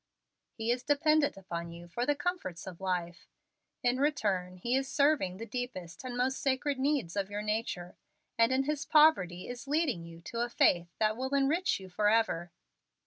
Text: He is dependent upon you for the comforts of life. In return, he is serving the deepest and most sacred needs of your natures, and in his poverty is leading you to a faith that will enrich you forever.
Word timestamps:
He 0.55 0.71
is 0.71 0.81
dependent 0.81 1.37
upon 1.37 1.69
you 1.71 1.87
for 1.87 2.07
the 2.07 2.15
comforts 2.15 2.65
of 2.65 2.81
life. 2.81 3.27
In 3.83 3.99
return, 3.99 4.57
he 4.57 4.75
is 4.75 4.87
serving 4.91 5.37
the 5.37 5.45
deepest 5.45 6.03
and 6.03 6.17
most 6.17 6.39
sacred 6.41 6.79
needs 6.79 7.15
of 7.15 7.29
your 7.29 7.43
natures, 7.43 7.93
and 8.35 8.51
in 8.51 8.63
his 8.63 8.83
poverty 8.83 9.47
is 9.47 9.67
leading 9.67 10.03
you 10.03 10.19
to 10.21 10.39
a 10.39 10.49
faith 10.49 10.87
that 10.97 11.15
will 11.15 11.35
enrich 11.35 11.79
you 11.79 11.87
forever. 11.87 12.51